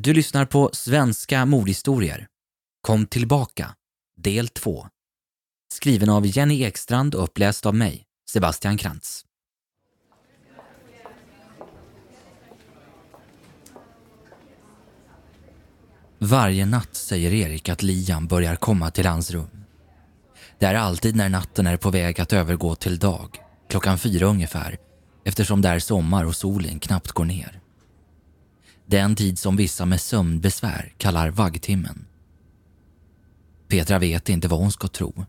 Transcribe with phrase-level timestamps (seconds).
[0.00, 2.26] Du lyssnar på Svenska mordhistorier.
[2.80, 3.74] Kom tillbaka,
[4.16, 4.86] del 2.
[5.72, 9.24] Skriven av Jenny Ekstrand och uppläst av mig, Sebastian Krantz.
[16.18, 19.64] Varje natt säger Erik att Liam börjar komma till hans rum.
[20.58, 23.38] Det är alltid när natten är på väg att övergå till dag,
[23.68, 24.78] klockan fyra ungefär,
[25.24, 27.60] eftersom det är sommar och solen knappt går ner.
[28.90, 32.06] Den tid som vissa med sömnbesvär kallar vaggtimmen.
[33.68, 35.24] Petra vet inte vad hon ska tro.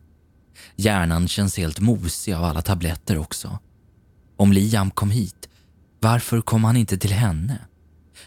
[0.75, 3.59] Hjärnan känns helt mosig av alla tabletter också.
[4.37, 5.49] Om Liam kom hit,
[5.99, 7.57] varför kom han inte till henne?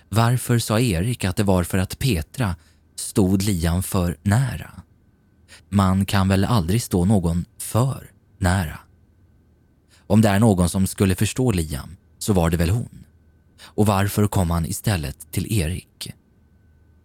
[0.09, 2.57] Varför sa Erik att det var för att Petra
[2.97, 4.83] stod Liam för nära?
[5.69, 8.79] Man kan väl aldrig stå någon för nära?
[10.07, 13.05] Om det är någon som skulle förstå Liam så var det väl hon.
[13.65, 16.13] Och varför kom han istället till Erik?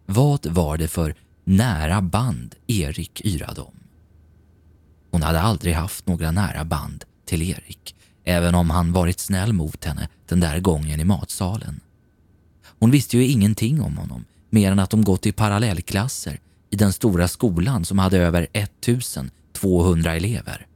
[0.06, 3.74] Vad var det för nära band Erik yrade om?
[5.10, 9.84] Hon hade aldrig haft några nära band till Erik, även om han varit snäll mot
[9.84, 11.80] henne den där gången i matsalen.
[12.78, 16.92] Hon visste ju ingenting om honom, mer än att de gått i parallellklasser i den
[16.92, 20.66] stora skolan som hade över 1200 elever.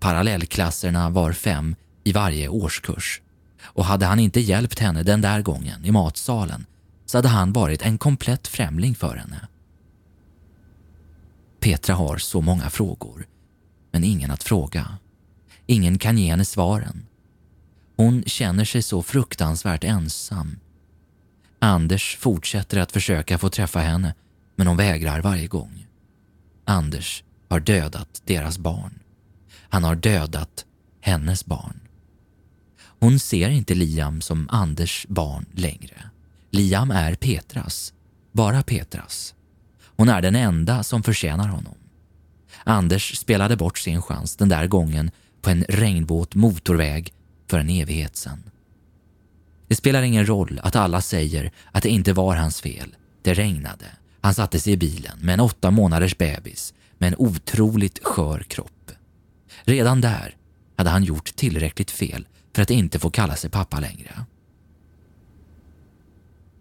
[0.00, 3.22] Parallellklasserna var fem i varje årskurs
[3.62, 6.66] och hade han inte hjälpt henne den där gången i matsalen
[7.06, 9.48] så hade han varit en komplett främling för henne.
[11.60, 13.26] Petra har så många frågor,
[13.92, 14.98] men ingen att fråga.
[15.66, 17.06] Ingen kan ge henne svaren.
[17.96, 20.58] Hon känner sig så fruktansvärt ensam.
[21.58, 24.14] Anders fortsätter att försöka få träffa henne,
[24.56, 25.86] men hon vägrar varje gång.
[26.64, 28.98] Anders har dödat deras barn.
[29.68, 30.64] Han har dödat
[31.00, 31.87] hennes barn.
[33.00, 36.10] Hon ser inte Liam som Anders barn längre.
[36.50, 37.92] Liam är Petras,
[38.32, 39.34] bara Petras.
[39.96, 41.74] Hon är den enda som förtjänar honom.
[42.64, 45.10] Anders spelade bort sin chans den där gången
[45.42, 47.12] på en regnvåt motorväg
[47.50, 48.42] för en evighet sedan.
[49.68, 52.96] Det spelar ingen roll att alla säger att det inte var hans fel.
[53.22, 53.86] Det regnade.
[54.20, 58.90] Han satte sig i bilen med en åtta månaders bebis med en otroligt skör kropp.
[59.62, 60.36] Redan där
[60.76, 64.24] hade han gjort tillräckligt fel för att inte få kalla sig pappa längre.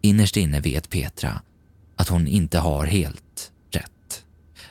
[0.02, 1.42] Innerst inne vet Petra
[1.96, 4.26] att hon inte har helt rätt.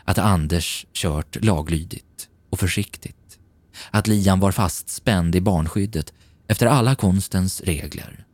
[0.05, 3.39] Att Anders kört laglydigt och försiktigt.
[3.91, 6.13] Att Liam var fastspänd i barnskyddet
[6.49, 8.27] efter alla konstens regler.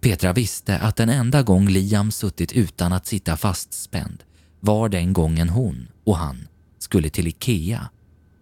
[0.00, 4.24] Petra visste att den enda gång Liam suttit utan att sitta fastspänd
[4.60, 6.48] var den gången hon och han
[6.78, 7.88] skulle till Ikea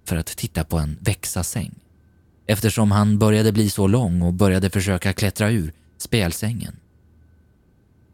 [0.04, 1.74] för att titta på en växa-säng.
[2.46, 6.76] Eftersom han började bli så lång och började försöka klättra ur spjälsängen.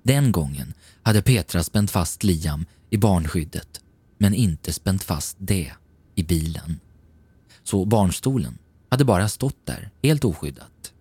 [0.03, 3.81] Den gången hade Petra spänt fast Liam i barnskyddet
[4.19, 5.72] men inte spänt fast det
[6.15, 6.81] i bilen.
[7.62, 10.92] Så barnstolen hade bara stått där helt oskyddat.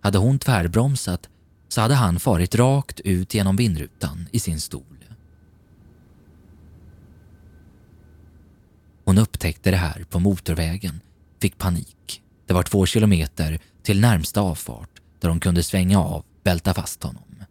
[0.00, 1.28] Hade hon tvärbromsat
[1.68, 5.04] så hade han farit rakt ut genom vindrutan i sin stol.
[9.04, 11.00] Hon upptäckte det här på motorvägen,
[11.40, 12.23] fick panik.
[12.46, 14.90] Det var två kilometer till närmsta avfart
[15.20, 17.44] där hon kunde svänga av, bälta fast honom.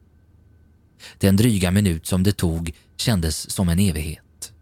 [1.17, 4.53] Den dryga minut som det tog kändes som en evighet.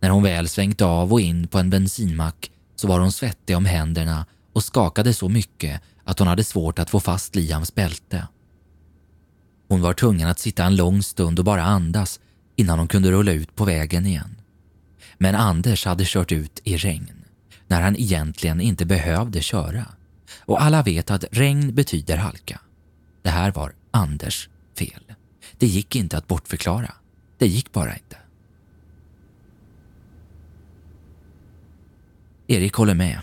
[0.00, 3.64] När hon väl svängt av och in på en bensinmack så var hon svettig om
[3.64, 8.28] händerna och skakade så mycket att hon hade svårt att få fast Liams bälte.
[9.68, 12.20] Hon var tvungen att sitta en lång stund och bara andas
[12.56, 14.40] innan hon kunde rulla ut på vägen igen.
[15.18, 17.17] Men Anders hade kört ut i regn
[17.68, 19.86] när han egentligen inte behövde köra.
[20.40, 22.60] Och alla vet att regn betyder halka.
[23.22, 24.48] Det här var Anders
[24.78, 25.02] fel.
[25.58, 26.92] Det gick inte att bortförklara.
[27.38, 28.16] Det gick bara inte.
[32.46, 33.20] Erik håller med.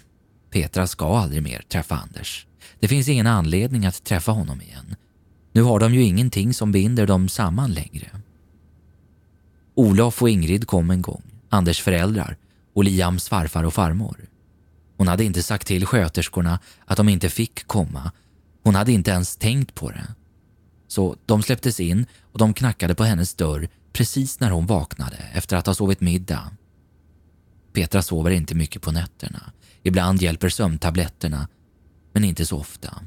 [0.49, 2.47] Petra ska aldrig mer träffa Anders.
[2.79, 4.95] Det finns ingen anledning att träffa honom igen.
[5.51, 8.09] Nu har de ju ingenting som binder dem samman längre.
[9.75, 12.37] Olof och Ingrid kom en gång, Anders föräldrar
[12.73, 14.17] och Liams farfar och farmor.
[14.97, 18.11] Hon hade inte sagt till sköterskorna att de inte fick komma.
[18.63, 20.07] Hon hade inte ens tänkt på det.
[20.87, 25.57] Så de släpptes in och de knackade på hennes dörr precis när hon vaknade efter
[25.57, 26.51] att ha sovit middag.
[27.73, 29.51] Petra sover inte mycket på nätterna.
[29.83, 31.47] Ibland hjälper sömntabletterna,
[32.13, 33.01] men inte så ofta.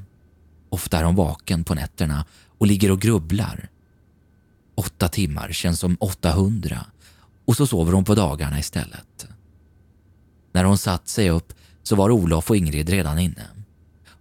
[0.69, 2.25] Ofta är hon vaken på nätterna
[2.57, 3.69] och ligger och grubblar.
[4.75, 6.85] Åtta timmar känns som 800
[7.45, 9.27] och så sover hon på dagarna istället.
[10.51, 11.53] När hon satt sig upp
[11.89, 13.47] så var Olof och Ingrid redan inne.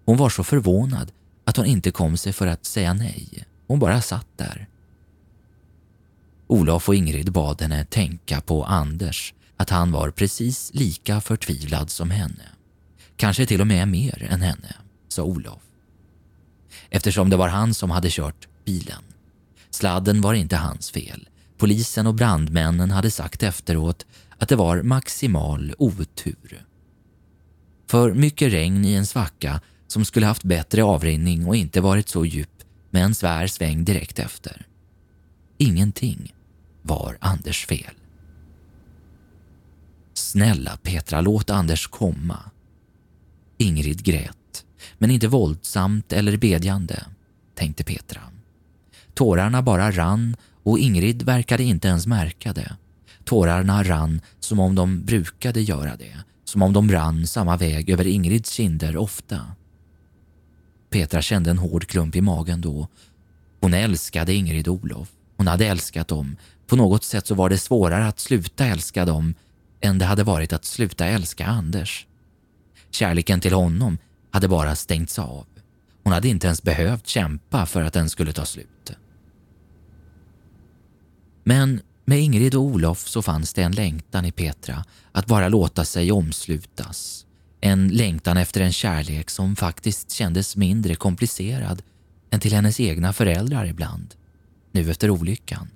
[0.04, 1.12] Hon var så förvånad
[1.44, 3.44] att hon inte kom sig för att säga nej.
[3.66, 4.68] Hon bara satt där.
[6.46, 12.10] Olof och Ingrid bad henne tänka på Anders, att han var precis lika förtvivlad som
[12.10, 12.44] henne.
[13.16, 14.74] Kanske till och med mer än henne,
[15.08, 15.62] sa Olof.
[16.90, 19.02] Eftersom det var han som hade kört bilen.
[19.70, 21.28] Sladden var inte hans fel.
[21.58, 24.06] Polisen och brandmännen hade sagt efteråt
[24.38, 26.67] att det var maximal otur.
[27.88, 32.24] För mycket regn i en svacka som skulle haft bättre avrinning och inte varit så
[32.24, 34.66] djup med en svär sväng direkt efter.
[35.58, 36.34] Ingenting
[36.82, 37.94] var Anders fel.
[40.14, 42.38] Snälla Petra, låt Anders komma.
[43.58, 44.64] Ingrid grät,
[44.98, 47.04] men inte våldsamt eller bedjande,
[47.54, 48.20] tänkte Petra.
[49.14, 52.76] Tårarna bara rann och Ingrid verkade inte ens märka det.
[53.24, 56.16] Tårarna rann som om de brukade göra det,
[56.48, 59.40] som om de rann samma väg över Ingrids kinder ofta.
[60.90, 62.88] Petra kände en hård klump i magen då.
[63.60, 65.08] Hon älskade Ingrid och Olof.
[65.36, 66.36] Hon hade älskat dem.
[66.66, 69.34] På något sätt så var det svårare att sluta älska dem
[69.80, 72.06] än det hade varit att sluta älska Anders.
[72.90, 73.98] Kärleken till honom
[74.30, 75.46] hade bara stängts av.
[76.02, 78.92] Hon hade inte ens behövt kämpa för att den skulle ta slut.
[81.44, 85.84] Men med Ingrid och Olof så fanns det en längtan i Petra att bara låta
[85.84, 87.26] sig omslutas.
[87.60, 91.82] En längtan efter en kärlek som faktiskt kändes mindre komplicerad
[92.30, 94.14] än till hennes egna föräldrar ibland,
[94.72, 95.68] nu efter olyckan.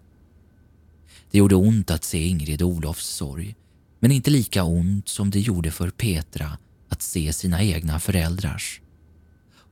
[1.31, 3.55] Det gjorde ont att se Ingrid och Olofs sorg,
[4.00, 6.58] men inte lika ont som det gjorde för Petra
[6.88, 8.81] att se sina egna föräldrars.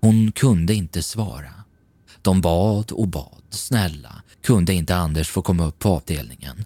[0.00, 1.52] Hon kunde inte svara.
[2.22, 6.64] De bad och bad, snälla, kunde inte Anders få komma upp på avdelningen?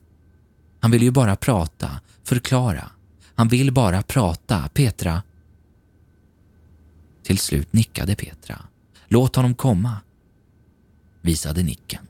[0.81, 2.91] Han vill ju bara prata, förklara.
[3.35, 5.23] Han vill bara prata, Petra.
[7.23, 8.59] Till slut nickade Petra.
[9.09, 9.97] Låt honom komma,
[11.21, 12.07] visade nicken.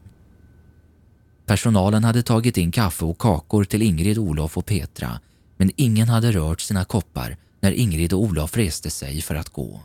[1.47, 5.21] Personalen hade tagit in kaffe och kakor till Ingrid, Olof och Petra
[5.57, 9.81] men ingen hade rört sina koppar när Ingrid och Olof reste sig för att gå.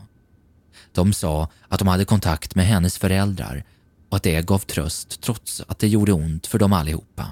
[0.92, 3.64] De sa att de hade kontakt med hennes föräldrar
[4.08, 7.26] och att det gav tröst trots att det gjorde ont för dem allihopa.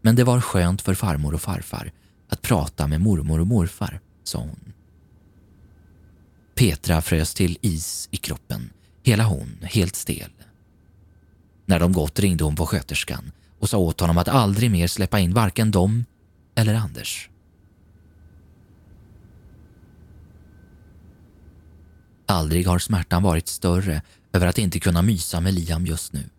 [0.00, 1.92] Men det var skönt för farmor och farfar
[2.28, 4.72] att prata med mormor och morfar, sa hon.
[6.54, 8.70] Petra frös till is i kroppen,
[9.02, 10.30] hela hon helt stel.
[11.64, 15.18] När de gått ringde hon på sköterskan och sa åt honom att aldrig mer släppa
[15.18, 16.04] in varken dem
[16.54, 17.30] eller Anders.
[22.26, 24.02] Aldrig har smärtan varit större
[24.32, 26.30] över att inte kunna mysa med Liam just nu.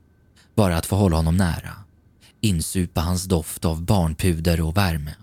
[0.55, 1.73] Bara att få hålla honom nära.
[2.41, 5.15] Insupa hans doft av barnpuder och värme.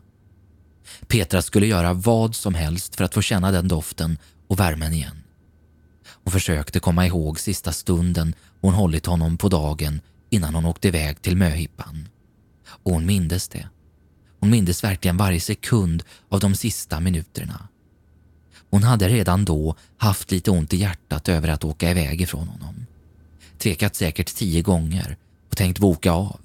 [1.07, 4.19] Petra skulle göra vad som helst för att få känna den doften
[4.49, 5.23] och värmen igen.
[6.07, 10.01] Hon försökte komma ihåg sista stunden hon hållit honom på dagen
[10.31, 12.09] innan hon åkte iväg till möhippan.
[12.67, 13.69] Och hon mindes det.
[14.41, 17.69] Hon mindes verkligen varje sekund av de sista minuterna.
[18.75, 22.87] Hon hade redan då haft lite ont i hjärtat över att åka iväg ifrån honom.
[23.59, 25.17] Tvekat säkert tio gånger
[25.51, 26.41] och tänkt boka av.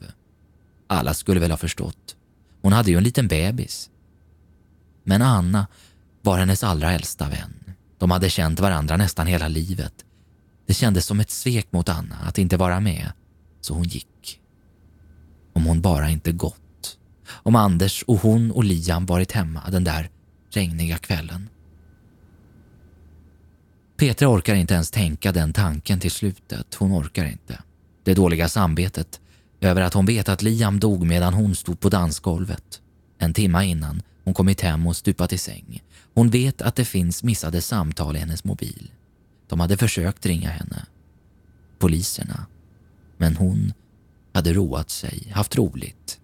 [0.87, 2.15] Alla skulle väl ha förstått.
[2.61, 3.89] Hon hade ju en liten bebis.
[5.03, 5.67] Men Anna
[6.21, 7.73] var hennes allra äldsta vän.
[7.97, 10.05] De hade känt varandra nästan hela livet.
[10.65, 13.11] Det kändes som ett svek mot Anna att inte vara med,
[13.61, 14.39] så hon gick.
[15.53, 16.97] Om hon bara inte gått.
[17.27, 20.09] Om Anders och hon och Liam varit hemma den där
[20.49, 21.49] regniga kvällen.
[23.99, 26.75] Petra orkar inte ens tänka den tanken till slutet.
[26.75, 27.61] Hon orkar inte.
[28.03, 29.19] Det dåliga samvetet
[29.61, 32.81] över att hon vet att Liam dog medan hon stod på dansgolvet.
[33.17, 35.83] En timma innan hon kommit hem och stupat i säng.
[36.13, 38.91] Hon vet att det finns missade samtal i hennes mobil.
[39.47, 40.85] De hade försökt ringa henne.
[41.79, 42.45] Poliserna.
[43.17, 43.73] Men hon
[44.33, 46.19] hade roat sig, haft roligt.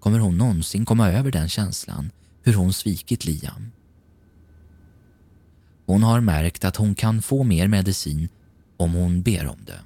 [0.00, 2.10] Kommer hon någonsin komma över den känslan?
[2.42, 3.70] Hur hon svikit Liam?
[5.90, 8.28] Hon har märkt att hon kan få mer medicin
[8.76, 9.80] om hon ber om det.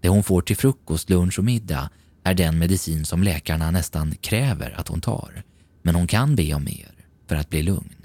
[0.00, 1.90] Det hon får till frukost, lunch och middag
[2.22, 5.42] är den medicin som läkarna nästan kräver att hon tar.
[5.82, 6.94] Men hon kan be om mer
[7.28, 7.96] för att bli lugn.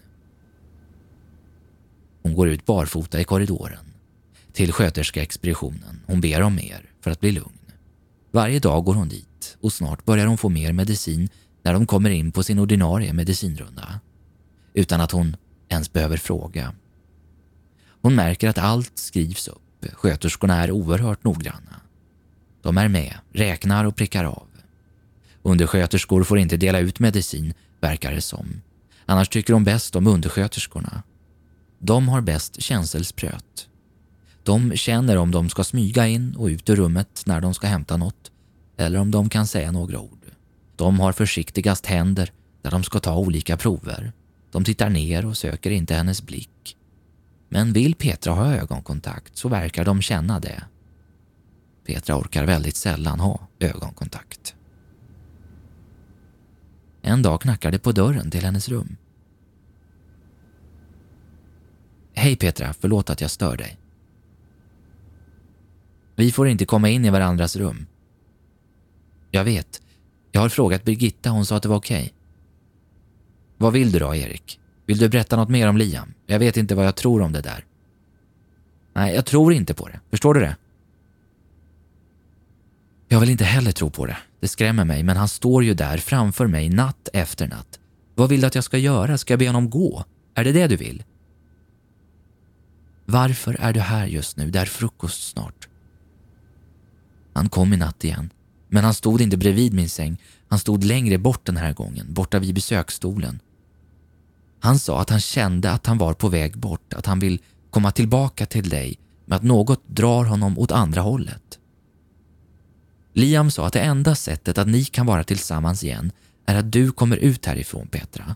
[2.23, 3.93] Hon går ut barfota i korridoren
[4.53, 6.01] till sköterskeexpeditionen.
[6.05, 7.71] Hon ber om mer för att bli lugn.
[8.31, 11.29] Varje dag går hon dit och snart börjar hon få mer medicin
[11.63, 13.99] när de kommer in på sin ordinarie medicinrunda.
[14.73, 15.35] Utan att hon
[15.69, 16.73] ens behöver fråga.
[18.01, 19.85] Hon märker att allt skrivs upp.
[19.93, 21.81] Sköterskorna är oerhört noggranna.
[22.61, 24.47] De är med, räknar och prickar av.
[25.43, 28.61] Undersköterskor får inte dela ut medicin, verkar det som.
[29.05, 31.03] Annars tycker de bäst om undersköterskorna.
[31.79, 33.67] De har bäst känselspröt.
[34.43, 37.97] De känner om de ska smyga in och ut ur rummet när de ska hämta
[37.97, 38.31] något
[38.77, 40.25] eller om de kan säga några ord.
[40.75, 42.31] De har försiktigast händer
[42.61, 44.11] där de ska ta olika prover.
[44.51, 46.77] De tittar ner och söker inte hennes blick.
[47.53, 50.63] Men vill Petra ha ögonkontakt så verkar de känna det.
[51.85, 54.55] Petra orkar väldigt sällan ha ögonkontakt.
[57.01, 58.97] En dag knackar det på dörren till hennes rum.
[62.13, 63.79] Hej Petra, förlåt att jag stör dig.
[66.15, 67.85] Vi får inte komma in i varandras rum.
[69.31, 69.81] Jag vet.
[70.31, 72.03] Jag har frågat Birgitta, hon sa att det var okej.
[72.03, 72.13] Okay.
[73.57, 74.60] Vad vill du då, Erik?
[74.91, 76.13] Vill du berätta något mer om Liam?
[76.25, 77.65] Jag vet inte vad jag tror om det där.
[78.93, 79.99] Nej, jag tror inte på det.
[80.09, 80.55] Förstår du det?
[83.07, 84.17] Jag vill inte heller tro på det.
[84.39, 87.79] Det skrämmer mig, men han står ju där framför mig natt efter natt.
[88.15, 89.17] Vad vill du att jag ska göra?
[89.17, 90.05] Ska jag be honom gå?
[90.35, 91.03] Är det det du vill?
[93.05, 94.51] Varför är du här just nu?
[94.51, 95.67] Det är frukost snart.
[97.33, 98.29] Han kom i natt igen,
[98.67, 100.21] men han stod inte bredvid min säng.
[100.47, 103.39] Han stod längre bort den här gången, borta vid besöksstolen.
[104.63, 107.91] Han sa att han kände att han var på väg bort, att han vill komma
[107.91, 111.59] tillbaka till dig, men att något drar honom åt andra hållet.
[113.13, 116.11] Liam sa att det enda sättet att ni kan vara tillsammans igen
[116.45, 118.35] är att du kommer ut härifrån, Petra.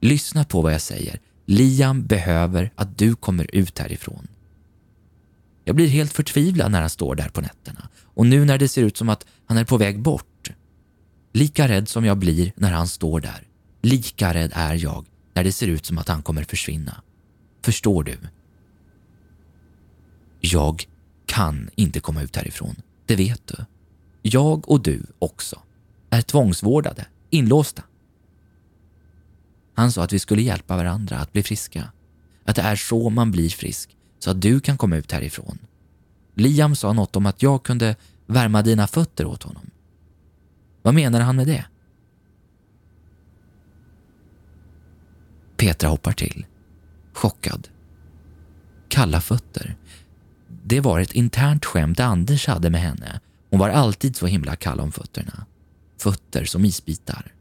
[0.00, 1.20] Lyssna på vad jag säger.
[1.46, 4.28] Liam behöver att du kommer ut härifrån.
[5.64, 8.82] Jag blir helt förtvivlad när han står där på nätterna och nu när det ser
[8.82, 10.50] ut som att han är på väg bort.
[11.32, 13.48] Lika rädd som jag blir när han står där,
[13.82, 17.02] lika rädd är jag när det ser ut som att han kommer försvinna.
[17.62, 18.18] Förstår du?
[20.40, 20.84] Jag
[21.26, 22.76] kan inte komma ut härifrån.
[23.06, 23.64] Det vet du.
[24.22, 25.62] Jag och du också
[26.10, 27.82] är tvångsvårdade, inlåsta.
[29.74, 31.92] Han sa att vi skulle hjälpa varandra att bli friska.
[32.44, 35.58] Att det är så man blir frisk, så att du kan komma ut härifrån.
[36.34, 39.70] Liam sa något om att jag kunde värma dina fötter åt honom.
[40.82, 41.64] Vad menar han med det?
[45.64, 46.46] Petra hoppar till,
[47.12, 47.68] chockad.
[48.88, 49.76] Kalla fötter.
[50.64, 53.20] Det var ett internt skämt Anders hade med henne.
[53.50, 55.46] Hon var alltid så himla kall om fötterna.
[56.00, 57.32] Fötter som isbitar.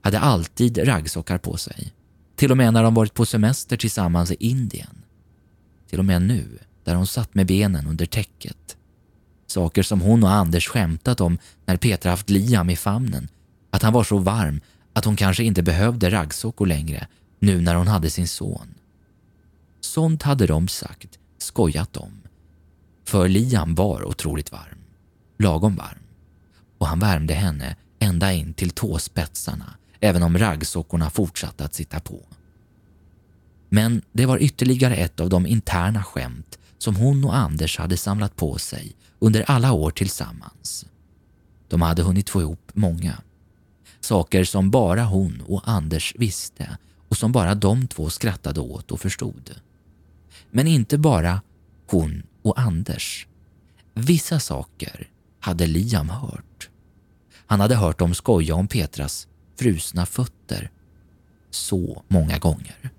[0.00, 1.92] Hade alltid raggsockar på sig.
[2.36, 5.02] Till och med när de varit på semester tillsammans i Indien.
[5.90, 8.76] Till och med nu, där hon satt med benen under täcket.
[9.46, 13.28] Saker som hon och Anders skämtat om när Petra haft Liam i famnen.
[13.70, 14.60] Att han var så varm
[14.92, 17.06] att hon kanske inte behövde raggsockor längre
[17.38, 18.74] nu när hon hade sin son.
[19.80, 22.22] Sånt hade de sagt, skojat om.
[23.04, 24.78] För Liam var otroligt varm.
[25.38, 25.98] Lagom varm.
[26.78, 32.20] Och han värmde henne ända in till tåspetsarna även om raggsockorna fortsatte att sitta på.
[33.68, 38.36] Men det var ytterligare ett av de interna skämt som hon och Anders hade samlat
[38.36, 40.86] på sig under alla år tillsammans.
[41.68, 43.22] De hade hunnit få ihop många.
[44.00, 46.78] Saker som bara hon och Anders visste
[47.08, 49.50] och som bara de två skrattade åt och förstod.
[50.50, 51.40] Men inte bara
[51.86, 53.26] hon och Anders.
[53.94, 55.08] Vissa saker
[55.40, 56.68] hade Liam hört.
[57.46, 60.70] Han hade hört dem skoja om Petras frusna fötter
[61.50, 62.90] så många gånger.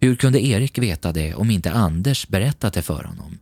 [0.00, 3.38] Hur kunde Erik veta det om inte Anders berättat det för honom?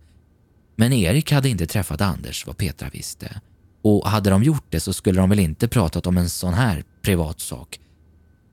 [0.77, 3.41] Men Erik hade inte träffat Anders vad Petra visste.
[3.83, 6.85] Och hade de gjort det så skulle de väl inte pratat om en sån här
[7.03, 7.81] privat sak.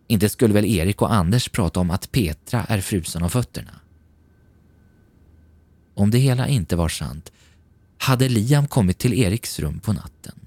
[0.08, 3.80] Inte skulle väl Erik och Anders prata om att Petra är frusen av fötterna?
[5.94, 7.32] Om det hela inte var sant
[7.98, 10.40] hade Liam kommit till Eriks rum på natten.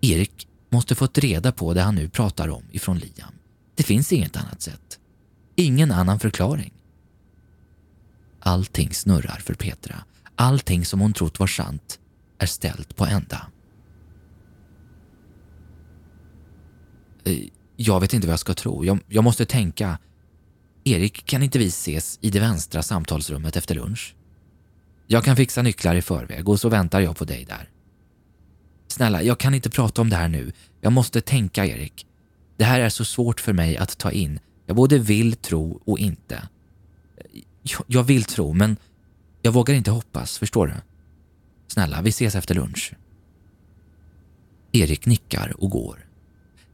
[0.00, 3.32] Erik måste fått reda på det han nu pratar om ifrån Liam.
[3.74, 4.98] Det finns inget annat sätt.
[5.56, 6.72] Ingen annan förklaring.
[8.40, 10.04] Allting snurrar för Petra.
[10.34, 11.98] Allting som hon trott var sant
[12.38, 13.46] är ställt på ända.
[17.24, 17.48] Eh,
[17.80, 18.84] jag vet inte vad jag ska tro.
[18.84, 19.98] Jag, jag måste tänka.
[20.84, 24.14] Erik, kan inte vi ses i det vänstra samtalsrummet efter lunch?
[25.06, 27.70] Jag kan fixa nycklar i förväg och så väntar jag på dig där.
[28.88, 30.52] Snälla, jag kan inte prata om det här nu.
[30.80, 32.06] Jag måste tänka, Erik.
[32.56, 34.40] Det här är så svårt för mig att ta in.
[34.66, 36.48] Jag både vill tro och inte.
[37.86, 38.76] Jag vill tro, men
[39.42, 40.74] jag vågar inte hoppas, förstår du?
[41.66, 42.92] Snälla, vi ses efter lunch.
[44.72, 46.07] Erik nickar och går.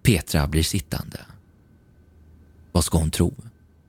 [0.04, 1.20] Petra blir sittande.
[2.72, 3.34] Vad ska hon tro?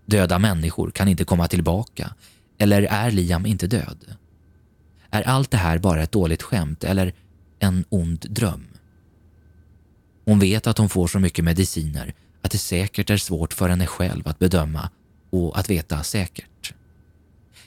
[0.05, 2.13] Döda människor kan inte komma tillbaka.
[2.57, 4.15] Eller är Liam inte död?
[5.09, 7.13] Är allt det här bara ett dåligt skämt eller
[7.59, 8.67] en ond dröm?
[10.25, 13.87] Hon vet att hon får så mycket mediciner att det säkert är svårt för henne
[13.87, 14.89] själv att bedöma
[15.29, 16.73] och att veta säkert.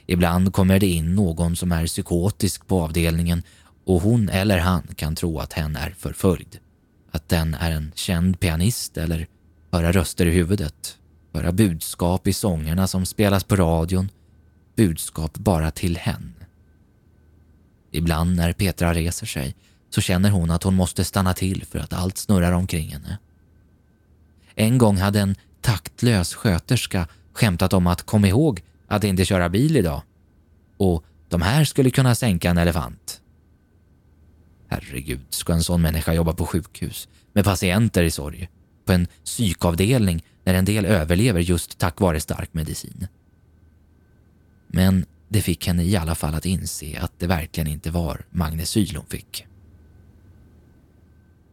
[0.07, 3.43] Ibland kommer det in någon som är psykotisk på avdelningen
[3.85, 6.59] och hon eller han kan tro att hen är förföljd.
[7.11, 9.27] Att den är en känd pianist eller
[9.73, 10.99] höra röster i huvudet,
[11.35, 14.09] höra budskap i sångerna som spelas på radion,
[14.77, 16.35] budskap bara till hen.
[17.91, 19.55] Ibland när Petra reser sig
[19.91, 23.19] så känner hon att hon måste stanna till för att allt snurrar omkring henne.
[24.55, 29.77] En gång hade en taktlös sköterska skämtat om att kom ihåg att inte köra bil
[29.77, 30.03] idag.
[30.77, 33.21] Och de här skulle kunna sänka en elefant.
[34.69, 38.49] Herregud, ska en sån människa jobba på sjukhus med patienter i sorg?
[38.85, 43.07] På en psykavdelning när en del överlever just tack vare stark medicin?
[44.67, 48.97] Men det fick henne i alla fall att inse att det verkligen inte var magnesyl
[48.97, 49.47] hon fick.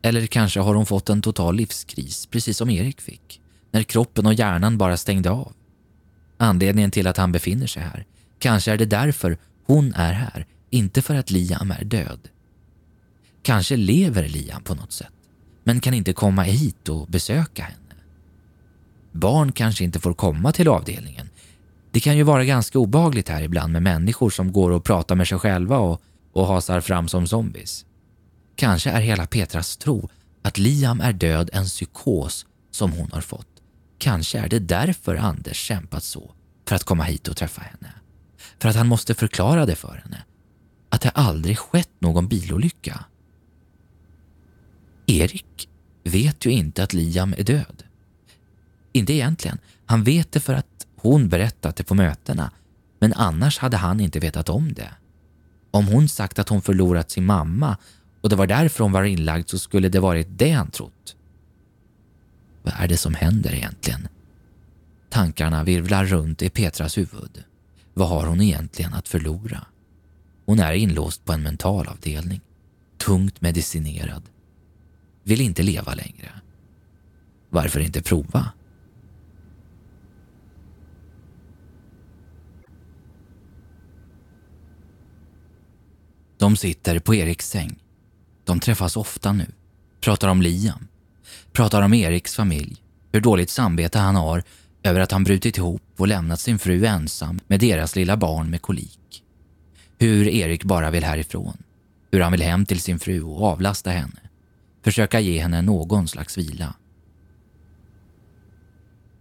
[0.01, 3.41] Eller kanske har hon fått en total livskris, precis som Erik fick,
[3.71, 5.53] när kroppen och hjärnan bara stängde av.
[6.37, 8.05] Anledningen till att han befinner sig här,
[8.39, 12.29] kanske är det därför hon är här, inte för att Liam är död.
[13.45, 15.13] Kanske lever Liam på något sätt,
[15.63, 18.01] men kan inte komma hit och besöka henne.
[19.11, 21.29] Barn kanske inte får komma till avdelningen.
[21.91, 25.27] Det kan ju vara ganska obagligt här ibland med människor som går och pratar med
[25.27, 26.01] sig själva och,
[26.33, 27.85] och hasar fram som zombies.
[28.55, 30.09] Kanske är hela Petras tro
[30.41, 33.61] att Liam är död en psykos som hon har fått.
[33.97, 36.31] Kanske är det därför Anders kämpat så
[36.67, 37.93] för att komma hit och träffa henne.
[38.59, 40.23] För att han måste förklara det för henne.
[40.89, 43.05] Att det aldrig skett någon bilolycka.
[45.05, 45.69] Erik
[46.03, 47.83] vet ju inte att Liam är död.
[48.91, 49.57] Inte egentligen.
[49.85, 52.51] Han vet det för att hon berättat det på mötena.
[52.99, 54.91] Men annars hade han inte vetat om det.
[55.71, 57.77] Om hon sagt att hon förlorat sin mamma
[58.21, 61.15] och det var därför hon var inlagd så skulle det varit det han trott.
[62.63, 64.07] Vad är det som händer egentligen?
[65.09, 67.43] Tankarna virvlar runt i Petras huvud.
[67.93, 69.65] Vad har hon egentligen att förlora?
[70.45, 72.41] Hon är inlåst på en mentalavdelning.
[72.97, 74.23] Tungt medicinerad.
[75.27, 76.31] Vill inte leva längre.
[77.49, 78.51] Varför inte prova?
[86.37, 87.79] De sitter på Eriks säng.
[88.43, 89.51] De träffas ofta nu.
[90.01, 90.87] Pratar om Liam.
[91.51, 92.81] Pratar om Eriks familj.
[93.11, 94.43] Hur dåligt samvete han har
[94.83, 98.61] över att han brutit ihop och lämnat sin fru ensam med deras lilla barn med
[98.61, 99.23] kolik.
[99.97, 101.57] Hur Erik bara vill härifrån.
[102.11, 104.24] Hur han vill hem till sin fru och avlasta henne.
[104.85, 106.75] Försöka ge henne någon slags vila.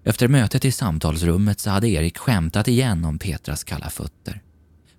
[0.04, 4.42] Efter mötet i samtalsrummet så hade Erik skämtat igen om Petras kalla fötter.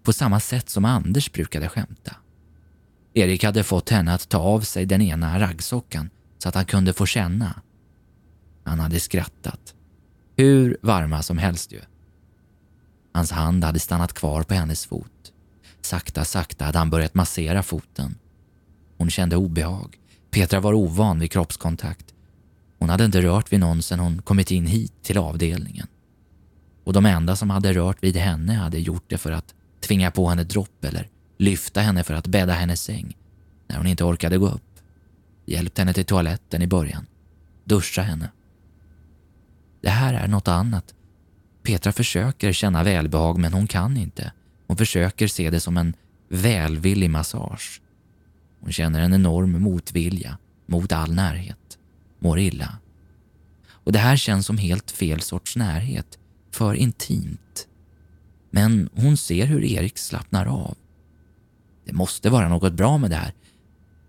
[0.03, 2.15] På samma sätt som Anders brukade skämta.
[3.13, 6.93] Erik hade fått henne att ta av sig den ena raggsockan så att han kunde
[6.93, 7.61] få känna.
[8.63, 9.75] Han hade skrattat.
[10.37, 11.81] Hur varma som helst ju.
[13.13, 15.31] Hans hand hade stannat kvar på hennes fot.
[15.81, 18.17] Sakta, sakta hade han börjat massera foten.
[18.97, 19.99] Hon kände obehag.
[20.35, 22.13] Petra var ovan vid kroppskontakt.
[22.79, 25.87] Hon hade inte rört vid någon sedan hon kommit in hit till avdelningen.
[26.83, 30.29] Och de enda som hade rört vid henne hade gjort det för att tvinga på
[30.29, 33.17] henne dropp eller lyfta henne för att bädda hennes säng
[33.67, 34.79] när hon inte orkade gå upp.
[35.45, 37.05] Hjälpt henne till toaletten i början.
[37.63, 38.29] Duscha henne.
[39.81, 40.93] Det här är något annat.
[41.63, 44.31] Petra försöker känna välbehag men hon kan inte.
[44.67, 45.93] Hon försöker se det som en
[46.29, 47.81] välvillig massage.
[48.65, 51.77] Hon känner en enorm motvilja mot all närhet.
[52.19, 52.77] Mår illa.
[53.67, 56.17] Och det här känns som helt fel sorts närhet.
[56.51, 57.67] För intimt.
[58.49, 60.77] Men hon ser hur Erik slappnar av.
[61.85, 63.33] Det måste vara något bra med det här.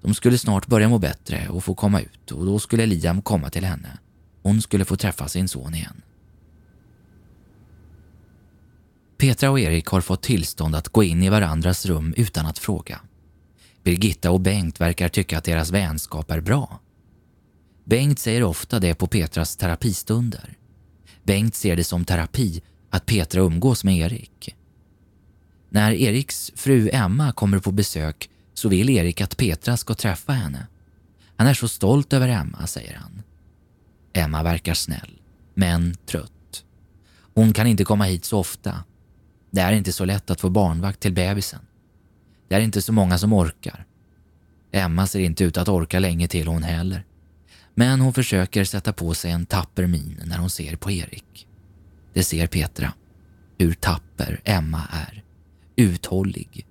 [0.03, 3.51] De skulle snart börja må bättre och få komma ut och då skulle Liam komma
[3.51, 3.99] till henne.
[4.42, 6.03] Hon skulle få träffa sin son igen.
[9.19, 13.01] Petra och Erik har fått tillstånd att gå in i varandras rum utan att fråga.
[13.87, 16.81] Birgitta och Bengt verkar tycka att deras vänskap är bra.
[17.85, 20.57] Bengt säger ofta det på Petras terapistunder.
[21.25, 24.57] Bengt ser det som terapi att Petra umgås med Erik.
[25.68, 30.66] När Eriks fru Emma kommer på besök så vill Erik att Petra ska träffa henne.
[31.37, 33.22] Han är så stolt över Emma, säger han.
[34.12, 35.20] Emma verkar snäll,
[35.55, 36.64] men trött.
[37.35, 38.85] Hon kan inte komma hit så ofta.
[39.51, 41.65] Det är inte så lätt att få barnvakt till bebisen.
[42.48, 43.87] Det är inte så många som orkar.
[44.72, 47.04] Emma ser inte ut att orka länge till hon heller.
[47.74, 51.46] Men hon försöker sätta på sig en tapper min när hon ser på Erik.
[52.12, 52.92] Det ser Petra.
[53.59, 55.22] Hur tapper Emma är.
[55.76, 56.66] Uthållig.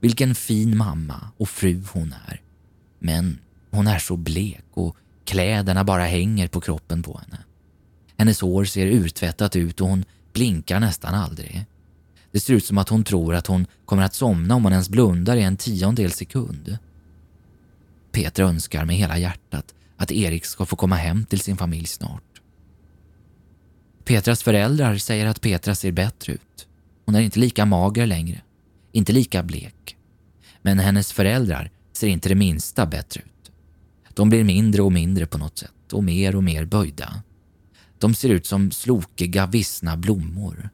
[0.00, 2.40] Vilken fin mamma och fru hon är.
[2.98, 3.38] Men
[3.70, 7.38] hon är så blek och kläderna bara hänger på kroppen på henne.
[8.16, 11.66] Hennes hår ser urtvättat ut och hon blinkar nästan aldrig.
[12.32, 14.88] Det ser ut som att hon tror att hon kommer att somna om hon ens
[14.88, 16.78] blundar i en tiondel sekund.
[18.12, 22.22] Petra önskar med hela hjärtat att Erik ska få komma hem till sin familj snart.
[24.04, 26.66] Petras föräldrar säger att Petra ser bättre ut.
[27.04, 28.42] Hon är inte lika mager längre,
[28.92, 29.96] inte lika blek.
[30.62, 33.52] Men hennes föräldrar ser inte det minsta bättre ut.
[34.14, 37.22] De blir mindre och mindre på något sätt och mer och mer böjda.
[37.98, 40.70] De ser ut som slokiga, vissna blommor.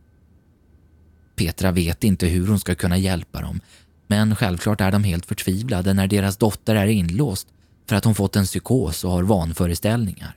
[1.39, 3.61] Petra vet inte hur hon ska kunna hjälpa dem
[4.07, 7.49] men självklart är de helt förtvivlade när deras dotter är inlåst
[7.87, 10.35] för att hon fått en psykos och har vanföreställningar.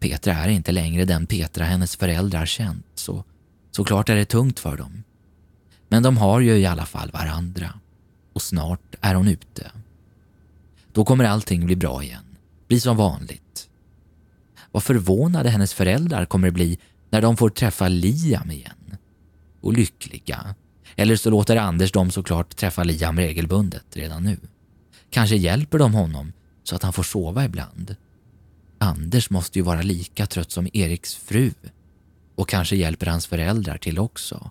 [0.00, 3.24] Petra är inte längre den Petra hennes föräldrar känt så
[3.70, 5.02] såklart är det tungt för dem.
[5.88, 7.72] Men de har ju i alla fall varandra
[8.32, 9.70] och snart är hon ute.
[10.92, 12.36] Då kommer allting bli bra igen,
[12.68, 13.68] bli som vanligt.
[14.72, 16.78] Vad förvånade hennes föräldrar kommer bli
[17.10, 18.79] när de får träffa Liam igen.
[19.60, 20.54] Och lyckliga.
[20.96, 24.38] Eller så låter Anders dem såklart träffa Liam regelbundet redan nu.
[25.10, 27.96] Kanske hjälper de honom så att han får sova ibland.
[28.78, 31.52] Anders måste ju vara lika trött som Eriks fru
[32.34, 34.50] och kanske hjälper hans föräldrar till också.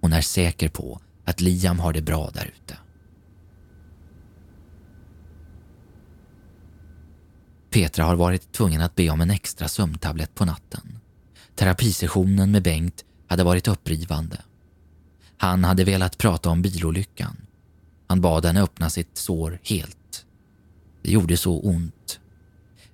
[0.00, 2.78] Hon är säker på att Liam har det bra där ute.
[7.70, 10.98] Petra har varit tvungen att be om en extra sömntablett på natten.
[11.54, 13.04] Terapisessionen med Bengt
[13.34, 14.42] hade varit upprivande.
[15.36, 17.36] Han hade velat prata om bilolyckan.
[18.06, 20.24] Han bad henne öppna sitt sår helt.
[21.02, 22.20] Det gjorde så ont.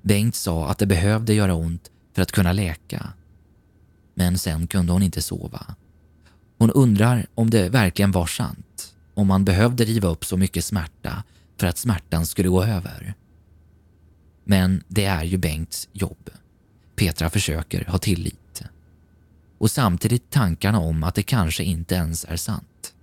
[0.02, 3.12] Bengt sa att det behövde göra ont för att kunna läka.
[4.14, 5.74] Men sen kunde hon inte sova.
[6.58, 8.94] Hon undrar om det verkligen var sant.
[9.14, 11.24] Om man behövde riva upp så mycket smärta
[11.58, 13.14] för att smärtan skulle gå över.
[14.44, 16.30] Men det är ju Bengts jobb.
[16.96, 18.49] Petra försöker ha tillit.
[19.60, 22.94] Och samtidigt tankarna om att det kanske inte ens är sant.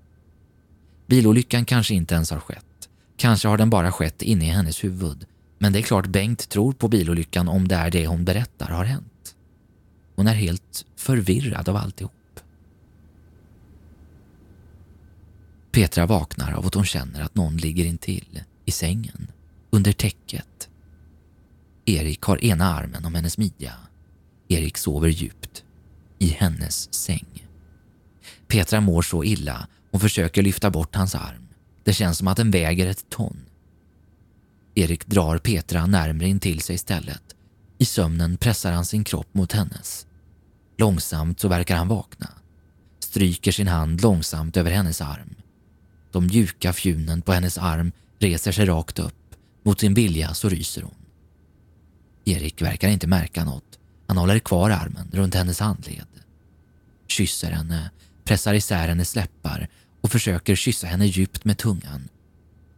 [1.08, 2.90] Bilolyckan kanske inte ens har skett.
[3.18, 5.26] Kanske har den bara skett inne i hennes huvud.
[5.58, 8.86] Men det är klart Bengt tror på bilolyckan om det är det hon berättar har
[8.86, 9.36] hänt.
[10.16, 12.40] Hon är helt förvirrad av alltihop.
[15.72, 19.32] Petra vaknar av att hon känner att någon ligger intill, i sängen,
[19.70, 20.70] under täcket.
[21.86, 23.74] Erik har ena armen om hennes midja.
[24.48, 25.64] Erik sover djupt,
[26.20, 27.48] i hennes säng.
[28.48, 31.48] Petra mår så illa och försöker lyfta bort hans arm.
[31.84, 33.38] Det känns som att den väger ett ton.
[34.76, 37.24] Erik drar Petra närmre in till sig istället.
[37.78, 40.08] I sömnen pressar han sin kropp mot hennes.
[40.78, 42.30] Långsamt så verkar han vakna.
[43.00, 45.36] Stryker sin hand långsamt över hennes arm.
[46.12, 49.36] De mjuka fjunen på hennes arm reser sig rakt upp.
[49.64, 50.96] Mot sin vilja så ryser hon.
[52.26, 53.77] Erik verkar inte märka något.
[54.08, 56.08] Han håller kvar armen runt hennes handled.
[57.08, 57.92] Kysser henne,
[58.24, 59.68] pressar isär hennes läppar
[60.02, 62.10] och försöker kyssa henne djupt med tungan.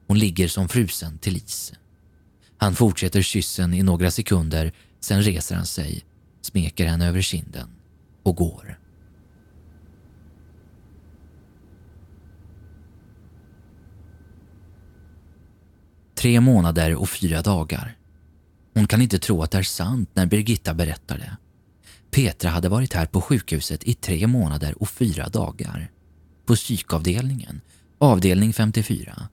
[0.07, 1.73] Hon ligger som frusen till is.
[2.57, 6.05] Han fortsätter kyssen i några sekunder, sen reser han sig,
[6.41, 7.69] smeker henne över kinden
[8.23, 8.79] och går.
[16.15, 17.98] Tre månader och fyra dagar.
[18.79, 21.37] Hon kan inte tro att det är sant när Birgitta berättar det.
[22.11, 25.91] Petra hade varit här på sjukhuset i tre månader och fyra dagar.
[26.45, 27.61] På psykavdelningen,
[27.97, 29.27] avdelning 54.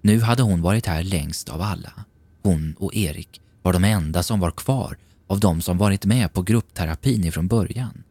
[0.00, 1.92] Nu hade hon varit här längst av alla.
[2.42, 4.96] Hon och Erik var de enda som var kvar
[5.26, 8.02] av de som varit med på gruppterapin ifrån början.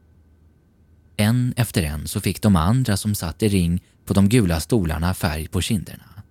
[1.17, 5.13] En efter en så fick de andra som satt i ring på de gula stolarna
[5.13, 6.23] färg på kinderna.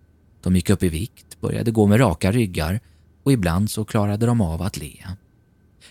[0.43, 2.81] De gick upp i vikt, började gå med raka ryggar
[3.25, 5.07] och ibland så klarade de av att le.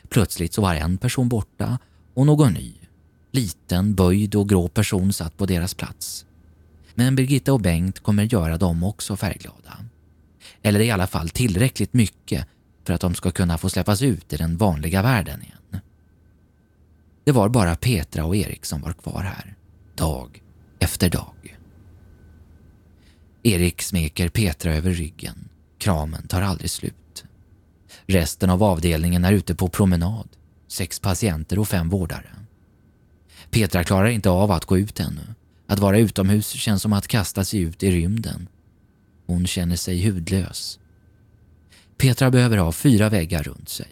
[0.10, 1.80] Plötsligt så var en person borta
[2.14, 2.74] och någon ny.
[3.32, 6.26] Liten, böjd och grå person satt på deras plats.
[6.96, 9.78] Men Birgitta och Bengt kommer göra dem också färgglada.
[10.62, 12.48] Eller i alla fall tillräckligt mycket
[12.84, 15.82] för att de ska kunna få släppas ut i den vanliga världen igen.
[17.24, 19.56] Det var bara Petra och Erik som var kvar här,
[19.96, 20.42] dag
[20.80, 21.58] efter dag.
[23.44, 25.50] Erik smeker Petra över ryggen.
[25.78, 27.03] Kramen tar aldrig slut.
[28.06, 30.28] Resten av avdelningen är ute på promenad.
[30.68, 32.30] Sex patienter och fem vårdare.
[33.50, 35.36] Petra klarar inte av att gå ut ännu.
[35.68, 38.48] Att vara utomhus känns som att kasta sig ut i rymden.
[39.26, 40.80] Hon känner sig hudlös.
[41.98, 43.92] Petra behöver ha fyra väggar runt sig.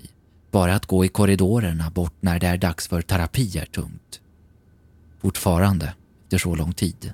[0.51, 4.21] Bara att gå i korridorerna bort när det är dags för terapi är tungt.
[5.21, 7.13] Fortfarande, efter så lång tid.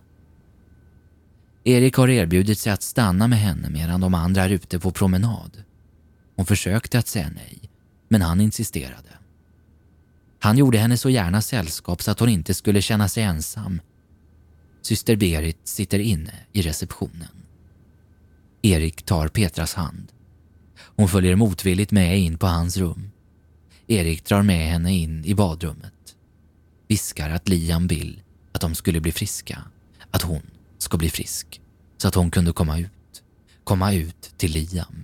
[1.64, 5.64] Erik har erbjudit sig att stanna med henne medan de andra är ute på promenad.
[6.38, 7.60] Hon försökte att säga nej,
[8.08, 9.10] men han insisterade.
[10.40, 13.82] Han gjorde henne så gärna sällskap så att hon inte skulle känna sig ensam.
[14.82, 17.44] Syster Berit sitter inne i receptionen.
[18.62, 20.12] Erik tar Petras hand.
[20.78, 23.12] Hon följer motvilligt med in på hans rum.
[23.88, 26.16] Erik drar med henne in i badrummet.
[26.88, 28.22] Viskar att Liam vill
[28.52, 29.62] att de skulle bli friska.
[30.12, 30.42] Att hon
[30.78, 31.62] ska bli frisk.
[31.98, 33.24] Så att hon kunde komma ut.
[33.64, 35.04] Komma ut till Liam.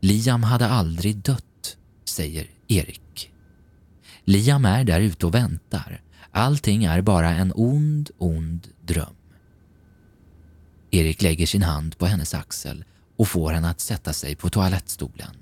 [0.00, 3.32] Liam hade aldrig dött, säger Erik.
[4.24, 6.02] Liam är där ute och väntar.
[6.30, 9.14] Allting är bara en ond, ond dröm.
[10.90, 12.84] Erik lägger sin hand på hennes axel
[13.16, 15.36] och får henne att sätta sig på toalettstolen.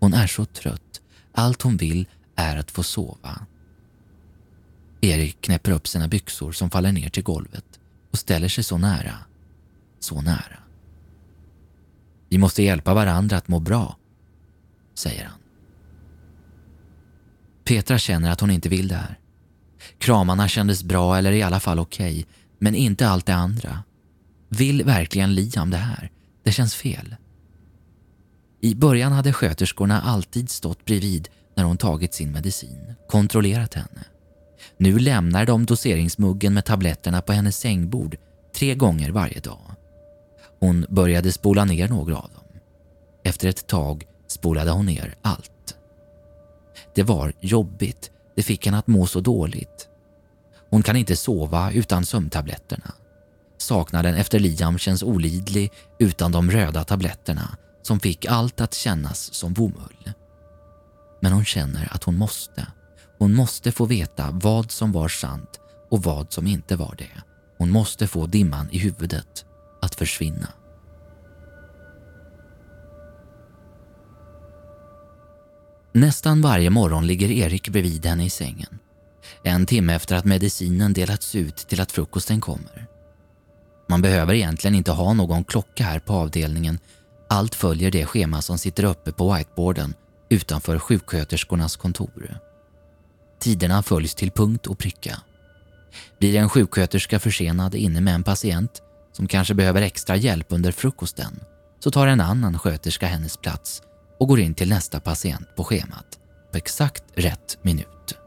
[0.00, 1.00] Hon är så trött.
[1.32, 3.46] Allt hon vill är att få sova.
[5.00, 9.14] Erik knäpper upp sina byxor som faller ner till golvet och ställer sig så nära.
[10.00, 10.65] Så nära.
[12.36, 13.96] Vi måste hjälpa varandra att må bra,
[14.94, 15.38] säger han.
[17.64, 19.18] Petra känner att hon inte vill det här.
[19.98, 22.24] Kramarna kändes bra eller i alla fall okej, okay,
[22.58, 23.82] men inte allt det andra.
[24.48, 26.10] Vill verkligen Liam det här?
[26.42, 27.16] Det känns fel.
[28.60, 34.04] I början hade sköterskorna alltid stått bredvid när hon tagit sin medicin, kontrollerat henne.
[34.78, 38.16] Nu lämnar de doseringsmuggen med tabletterna på hennes sängbord
[38.54, 39.75] tre gånger varje dag.
[40.60, 42.60] Hon började spola ner några av dem.
[43.24, 45.76] Efter ett tag spolade hon ner allt.
[46.94, 48.10] Det var jobbigt.
[48.36, 49.88] Det fick henne att må så dåligt.
[50.70, 52.92] Hon kan inte sova utan sömntabletterna.
[53.58, 59.52] Saknaden efter Liam känns olidlig utan de röda tabletterna som fick allt att kännas som
[59.52, 60.12] bomull.
[61.20, 62.66] Men hon känner att hon måste.
[63.18, 67.22] Hon måste få veta vad som var sant och vad som inte var det.
[67.58, 69.44] Hon måste få dimman i huvudet
[69.86, 70.48] att försvinna.
[75.92, 78.78] Nästan varje morgon ligger Erik bredvid henne i sängen.
[79.42, 82.86] En timme efter att medicinen delats ut till att frukosten kommer.
[83.88, 86.78] Man behöver egentligen inte ha någon klocka här på avdelningen.
[87.28, 89.94] Allt följer det schema som sitter uppe på whiteboarden
[90.30, 92.38] utanför sjuksköterskornas kontor.
[93.40, 95.20] Tiderna följs till punkt och pricka.
[96.18, 98.82] Blir en sjuksköterska försenad inne med en patient
[99.16, 101.40] som kanske behöver extra hjälp under frukosten
[101.80, 103.82] så tar en annan sköterska hennes plats
[104.20, 106.18] och går in till nästa patient på schemat
[106.52, 108.18] på exakt rätt minut.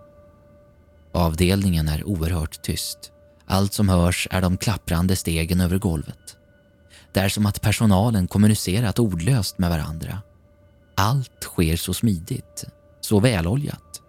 [1.13, 3.11] Avdelningen är oerhört tyst.
[3.45, 6.37] Allt som hörs är de klapprande stegen över golvet.
[7.13, 10.21] Det är som att personalen kommunicerat ordlöst med varandra.
[10.95, 12.65] Allt sker så smidigt,
[13.01, 14.01] så väloljat.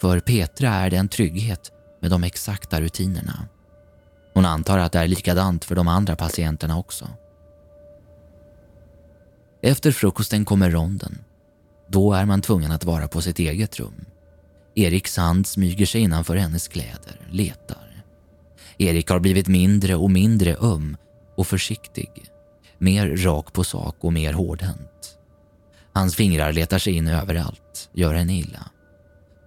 [0.00, 3.48] För Petra är det en trygghet med de exakta rutinerna.
[4.38, 7.08] Hon antar att det är likadant för de andra patienterna också.
[9.62, 11.18] Efter frukosten kommer ronden.
[11.88, 14.04] Då är man tvungen att vara på sitt eget rum.
[14.74, 18.04] Eriks hand smyger sig innanför hennes kläder, letar.
[18.78, 20.96] Erik har blivit mindre och mindre öm
[21.36, 22.24] och försiktig.
[22.78, 25.18] Mer rak på sak och mer hårdhänt.
[25.92, 28.70] Hans fingrar letar sig in överallt, gör henne illa.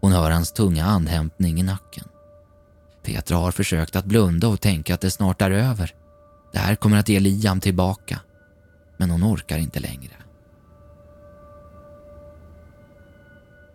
[0.01, 2.08] Hon hör hans tunga andhämtning i nacken.
[3.03, 5.95] Petra har försökt att blunda och tänka att det snart är över.
[6.53, 8.19] Det här kommer att ge Liam tillbaka.
[8.97, 10.13] Men hon orkar inte längre.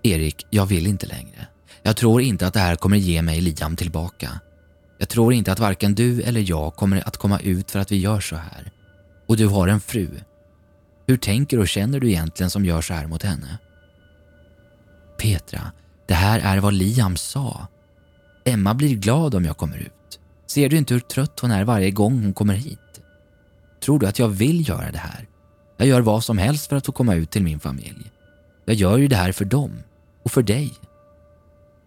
[0.02, 1.46] Erik, jag vill inte längre.
[1.82, 4.40] Jag tror inte att det här kommer ge mig Liam tillbaka.
[4.98, 7.96] Jag tror inte att varken du eller jag kommer att komma ut för att vi
[7.96, 8.72] gör så här.
[9.26, 10.08] Och du har en fru.
[11.06, 13.58] Hur tänker och känner du egentligen som gör så här mot henne?
[15.18, 15.72] Petra,
[16.08, 17.66] det här är vad Liam sa.
[18.48, 20.20] Emma blir glad om jag kommer ut.
[20.46, 23.00] Ser du inte hur trött hon är varje gång hon kommer hit?
[23.84, 25.28] Tror du att jag vill göra det här?
[25.76, 28.12] Jag gör vad som helst för att få komma ut till min familj.
[28.64, 29.72] Jag gör ju det här för dem
[30.22, 30.74] och för dig.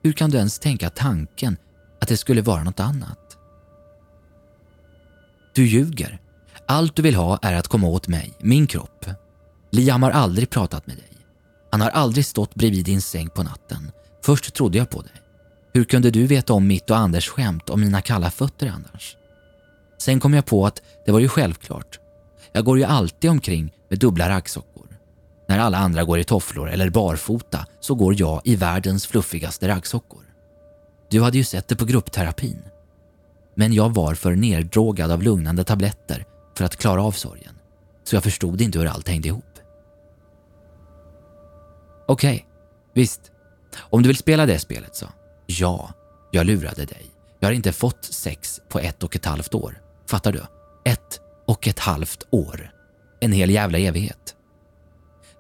[0.04, 1.58] Hur kan du ens tänka tanken
[2.02, 3.38] att det skulle vara något annat?
[5.54, 6.20] Du ljuger.
[6.66, 9.06] Allt du vill ha är att komma åt mig, min kropp.
[9.72, 11.18] Liam har aldrig pratat med dig.
[11.72, 13.92] Han har aldrig stått bredvid din säng på natten.
[14.26, 15.12] Först trodde jag på dig.
[15.74, 19.18] Hur kunde du veta om mitt och Anders skämt om mina kalla fötter annars?
[19.98, 22.00] Sen kom jag på att det var ju självklart.
[22.52, 24.88] Jag går ju alltid omkring med dubbla raggsockor.
[25.48, 30.24] När alla andra går i tofflor eller barfota så går jag i världens fluffigaste raggsockor.
[31.10, 32.62] Du hade ju sett det på gruppterapin.
[33.56, 36.26] Men jag var för neddrogad av lugnande tabletter
[36.58, 37.56] för att klara av sorgen.
[38.04, 39.60] Så jag förstod inte hur allt hängde ihop.
[42.08, 42.46] Okej, okay,
[42.94, 43.32] visst.
[43.80, 45.06] Om du vill spela det spelet så.
[45.52, 45.94] Ja,
[46.32, 47.06] jag lurade dig.
[47.40, 49.82] Jag har inte fått sex på ett och ett halvt år.
[50.10, 50.44] Fattar du?
[50.86, 52.72] Ett och ett halvt år.
[53.20, 54.36] En hel jävla evighet.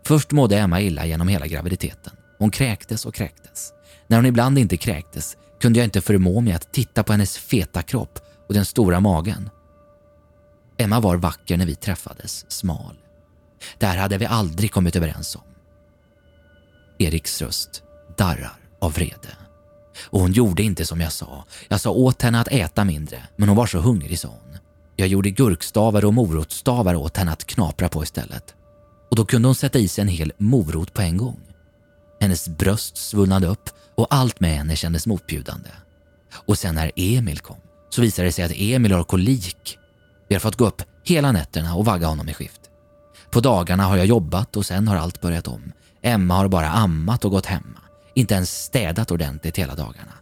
[0.06, 2.14] Först mådde Emma illa genom hela graviditeten.
[2.38, 3.74] Hon kräktes och kräktes.
[4.08, 7.82] När hon ibland inte kräktes kunde jag inte förmå mig att titta på hennes feta
[7.82, 9.50] kropp och den stora magen.
[10.78, 12.96] Emma var vacker när vi träffades, smal.
[13.78, 15.44] Det här hade vi aldrig kommit överens om.
[17.00, 17.84] Eriks röst
[18.18, 19.39] darrar av vrede.
[20.04, 21.46] Och hon gjorde inte som jag sa.
[21.68, 24.58] Jag sa åt henne att äta mindre, men hon var så hungrig sa hon.
[24.96, 28.56] Jag gjorde gurkstavar och morotstavar åt henne att knapra på istället.
[29.10, 31.40] Och då kunde hon sätta i sig en hel morot på en gång.
[32.22, 35.70] Hennes bröst svullnade upp och allt med henne kändes motbjudande.
[36.34, 37.58] Och sen när Emil kom
[37.90, 39.78] så visade det sig att Emil har kolik.
[40.28, 42.62] Vi har fått gå upp hela nätterna och vagga honom i skift.
[43.32, 45.72] På dagarna har jag jobbat och sen har allt börjat om.
[46.02, 47.80] Emma har bara ammat och gått hemma.
[48.20, 50.14] Inte ens städat ordentligt hela dagarna.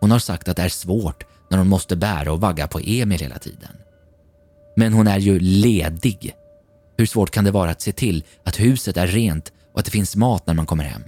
[0.00, 3.20] Hon har sagt att det är svårt när hon måste bära och vagga på Emil
[3.20, 3.76] hela tiden.
[4.76, 6.34] Men hon är ju ledig.
[6.96, 9.90] Hur svårt kan det vara att se till att huset är rent och att det
[9.90, 11.02] finns mat när man kommer hem?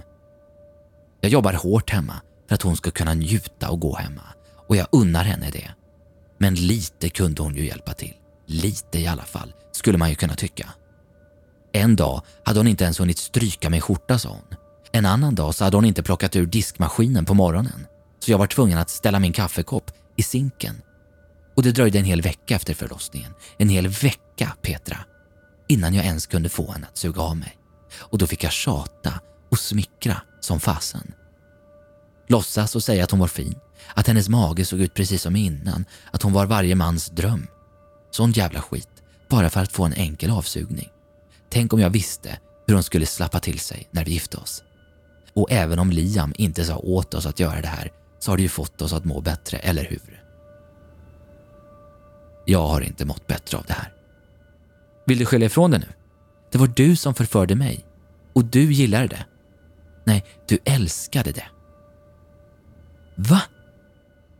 [1.21, 2.15] Jag jobbar hårt hemma
[2.47, 4.27] för att hon ska kunna njuta och gå hemma
[4.67, 5.71] och jag unnar henne det.
[6.37, 8.13] Men lite kunde hon ju hjälpa till.
[8.45, 10.69] Lite i alla fall, skulle man ju kunna tycka.
[11.71, 14.57] En dag hade hon inte ens hunnit stryka min skjorta, sa hon.
[14.95, 17.87] En annan dag så hade hon inte plockat ur diskmaskinen på morgonen
[18.19, 20.81] så jag var tvungen att ställa min kaffekopp i sinken.
[21.55, 23.33] Och det dröjde en hel vecka efter förlossningen.
[23.57, 24.97] En hel vecka, Petra.
[25.67, 27.57] Innan jag ens kunde få henne att suga av mig.
[27.97, 29.19] Och då fick jag tjata
[29.51, 31.13] och smickra som fasen.
[32.27, 33.55] Låtsas och säga att hon var fin,
[33.93, 37.47] att hennes mage såg ut precis som innan, att hon var varje mans dröm.
[38.11, 40.89] Sån jävla skit, bara för att få en enkel avsugning.
[41.49, 44.63] Tänk om jag visste hur hon skulle slappa till sig när vi gifte oss.
[45.33, 48.43] Och även om Liam inte sa åt oss att göra det här så har det
[48.43, 50.23] ju fått oss att må bättre, eller hur?
[52.45, 53.93] Jag har inte mått bättre av det här.
[55.05, 55.87] Vill du skylla ifrån dig nu?
[56.51, 57.85] Det var du som förförde mig.
[58.33, 59.25] Och du gillade det.
[60.03, 61.45] Nej, du älskade det.
[63.15, 63.41] Va?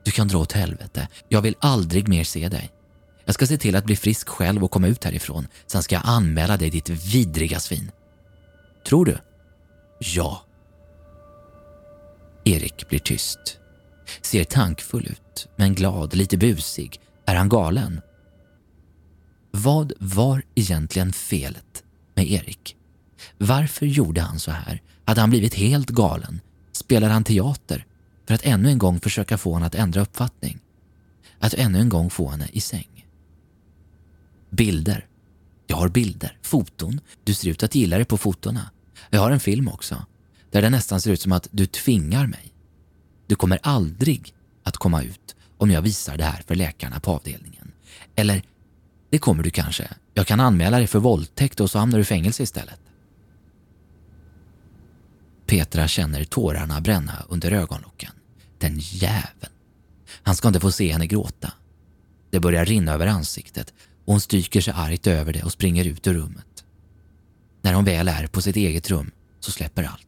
[0.03, 1.07] Du kan dra åt helvete.
[1.29, 2.71] Jag vill aldrig mer se dig.
[3.25, 5.47] Jag ska se till att bli frisk själv och komma ut härifrån.
[5.67, 7.91] Sen ska jag anmäla dig ditt vidriga svin.
[8.85, 9.17] Tror du?
[9.99, 10.43] Ja.
[12.45, 13.59] Erik blir tyst.
[14.21, 16.99] Ser tankfull ut, men glad, lite busig.
[17.25, 18.01] Är han galen?
[19.51, 21.83] Vad var egentligen felet
[22.15, 22.75] med Erik?
[23.37, 24.81] Varför gjorde han så här?
[25.05, 26.41] Hade han blivit helt galen?
[26.71, 27.85] Spelade han teater
[28.27, 30.59] för att ännu en gång försöka få henne att ändra uppfattning?
[31.39, 33.05] Att ännu en gång få henne i säng?
[34.49, 35.07] Bilder.
[35.67, 36.99] Jag har bilder, foton.
[37.23, 38.69] Du ser ut att gilla det på fotona.
[39.09, 40.05] Jag har en film också,
[40.53, 42.53] där det nästan ser ut som att du tvingar mig.
[43.27, 47.71] Du kommer aldrig att komma ut om jag visar det här för läkarna på avdelningen.
[48.15, 48.43] Eller,
[49.09, 49.87] det kommer du kanske.
[50.13, 52.79] Jag kan anmäla dig för våldtäkt och så hamnar du i fängelse istället.
[55.45, 58.11] Petra känner tårarna bränna under ögonlocken.
[58.57, 59.53] Den jäveln.
[60.23, 61.53] Han ska inte få se henne gråta.
[62.31, 63.73] Det börjar rinna över ansiktet
[64.05, 66.63] och hon stryker sig argt över det och springer ut ur rummet.
[67.61, 70.07] När hon väl är på sitt eget rum så släpper allt.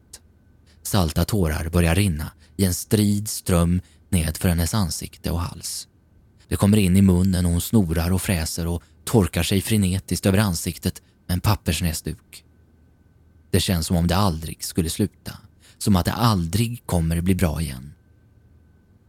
[0.86, 5.88] Salta tårar börjar rinna i en strid ström nedför hennes ansikte och hals.
[6.48, 10.38] Det kommer in i munnen och hon snorar och fräser och torkar sig frenetiskt över
[10.38, 12.44] ansiktet med en pappersnäsduk.
[13.50, 15.38] Det känns som om det aldrig skulle sluta.
[15.78, 17.94] Som att det aldrig kommer bli bra igen.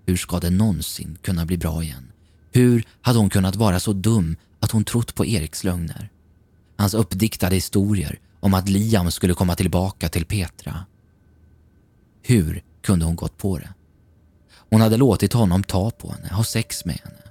[0.06, 2.12] Hur ska det någonsin kunna bli bra igen?
[2.52, 6.10] Hur hade hon kunnat vara så dum att hon trott på Eriks lögner?
[6.78, 10.86] Hans uppdiktade historier om att Liam skulle komma tillbaka till Petra.
[12.28, 13.70] Hur kunde hon gått på det?
[14.70, 17.22] Hon hade låtit honom ta på henne, ha sex med henne.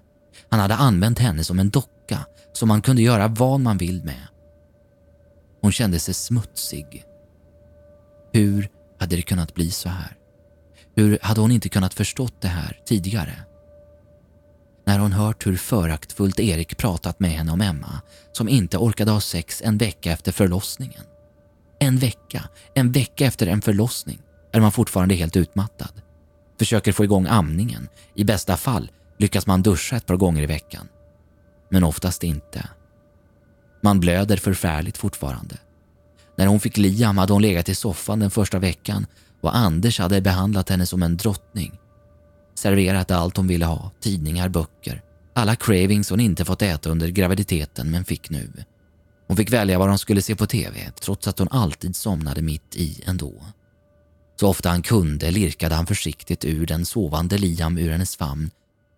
[0.50, 4.26] Han hade använt henne som en docka som man kunde göra vad man vill med.
[5.60, 7.04] Hon kände sig smutsig.
[8.32, 10.16] Hur hade det kunnat bli så här?
[10.94, 13.34] Hur hade hon inte kunnat förstått det här tidigare?
[14.86, 18.00] När hon hört hur föraktfullt Erik pratat med henne om Emma
[18.32, 21.02] som inte orkade ha sex en vecka efter förlossningen.
[21.80, 24.20] En vecka, en vecka efter en förlossning
[24.56, 25.92] är man fortfarande helt utmattad.
[26.58, 27.88] Försöker få igång amningen.
[28.14, 30.88] I bästa fall lyckas man duscha ett par gånger i veckan.
[31.68, 32.68] Men oftast inte.
[33.82, 35.56] Man blöder förfärligt fortfarande.
[36.36, 39.06] När hon fick Liam hade hon legat i soffan den första veckan
[39.40, 41.78] och Anders hade behandlat henne som en drottning.
[42.54, 45.02] Serverat allt hon ville ha, tidningar, böcker.
[45.34, 48.52] Alla cravings hon inte fått äta under graviditeten men fick nu.
[49.26, 52.76] Hon fick välja vad hon skulle se på TV trots att hon alltid somnade mitt
[52.76, 53.32] i ändå.
[54.36, 58.50] Så ofta han kunde lirkade han försiktigt ur den sovande Liam ur hennes famn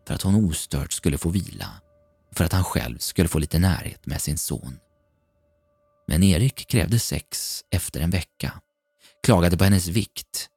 [0.07, 1.71] för att hon ostört skulle få vila
[2.31, 4.79] och för att han själv skulle få lite närhet med sin son.
[6.09, 8.61] Men Erik krävde sex efter en vecka.
[9.23, 10.49] klagade på hennes vikt.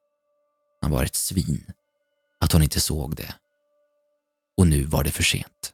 [0.82, 1.66] Han var ett svin.
[2.40, 3.36] Att hon inte såg det.
[4.58, 5.74] Och nu var det för sent.